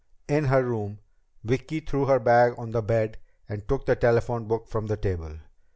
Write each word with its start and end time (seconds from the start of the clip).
In 0.27 0.45
her 0.45 0.63
room, 0.63 0.97
Vicki 1.43 1.79
threw 1.79 2.07
her 2.07 2.17
bag 2.19 2.55
on 2.57 2.71
the 2.71 2.81
bed 2.81 3.19
and 3.47 3.67
took 3.67 3.85
the 3.85 3.95
telephone 3.95 4.45
book 4.47 4.67
from 4.67 4.87
the 4.87 4.97
table. 4.97 5.37